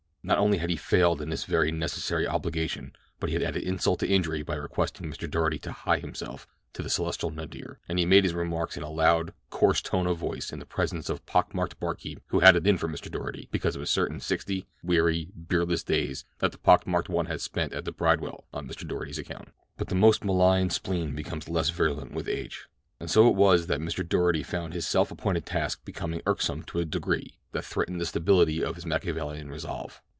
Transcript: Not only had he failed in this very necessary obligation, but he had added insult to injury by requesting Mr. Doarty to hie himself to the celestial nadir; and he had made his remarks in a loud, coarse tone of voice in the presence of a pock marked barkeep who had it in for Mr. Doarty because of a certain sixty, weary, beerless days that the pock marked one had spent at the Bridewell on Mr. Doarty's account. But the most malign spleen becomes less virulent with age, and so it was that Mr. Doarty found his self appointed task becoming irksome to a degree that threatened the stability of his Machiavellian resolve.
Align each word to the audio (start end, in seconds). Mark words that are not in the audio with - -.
Not 0.23 0.37
only 0.37 0.59
had 0.59 0.69
he 0.69 0.75
failed 0.75 1.19
in 1.19 1.29
this 1.31 1.45
very 1.45 1.71
necessary 1.71 2.27
obligation, 2.27 2.95
but 3.19 3.29
he 3.29 3.33
had 3.33 3.41
added 3.41 3.63
insult 3.63 3.99
to 4.01 4.07
injury 4.07 4.43
by 4.43 4.53
requesting 4.53 5.09
Mr. 5.09 5.27
Doarty 5.27 5.57
to 5.63 5.71
hie 5.71 5.97
himself 5.97 6.45
to 6.73 6.83
the 6.83 6.91
celestial 6.91 7.31
nadir; 7.31 7.79
and 7.89 7.97
he 7.97 8.03
had 8.05 8.09
made 8.11 8.23
his 8.23 8.35
remarks 8.35 8.77
in 8.77 8.83
a 8.83 8.89
loud, 8.91 9.33
coarse 9.49 9.81
tone 9.81 10.05
of 10.05 10.19
voice 10.19 10.53
in 10.53 10.59
the 10.59 10.65
presence 10.67 11.09
of 11.09 11.17
a 11.17 11.21
pock 11.21 11.55
marked 11.55 11.79
barkeep 11.79 12.21
who 12.27 12.39
had 12.41 12.55
it 12.55 12.67
in 12.67 12.77
for 12.77 12.87
Mr. 12.87 13.09
Doarty 13.09 13.47
because 13.49 13.75
of 13.75 13.81
a 13.81 13.87
certain 13.87 14.19
sixty, 14.19 14.67
weary, 14.83 15.29
beerless 15.35 15.83
days 15.83 16.23
that 16.37 16.51
the 16.51 16.59
pock 16.59 16.85
marked 16.85 17.09
one 17.09 17.25
had 17.25 17.41
spent 17.41 17.73
at 17.73 17.83
the 17.85 17.91
Bridewell 17.91 18.45
on 18.53 18.67
Mr. 18.67 18.87
Doarty's 18.87 19.17
account. 19.17 19.49
But 19.75 19.87
the 19.87 19.95
most 19.95 20.23
malign 20.23 20.69
spleen 20.69 21.15
becomes 21.15 21.49
less 21.49 21.71
virulent 21.71 22.13
with 22.13 22.27
age, 22.29 22.67
and 22.99 23.09
so 23.09 23.27
it 23.27 23.33
was 23.33 23.65
that 23.65 23.81
Mr. 23.81 24.07
Doarty 24.07 24.45
found 24.45 24.75
his 24.75 24.85
self 24.85 25.09
appointed 25.09 25.47
task 25.47 25.83
becoming 25.83 26.21
irksome 26.27 26.61
to 26.65 26.77
a 26.77 26.85
degree 26.85 27.39
that 27.53 27.65
threatened 27.65 27.99
the 27.99 28.05
stability 28.05 28.63
of 28.63 28.75
his 28.75 28.85
Machiavellian 28.85 29.49
resolve. 29.49 29.99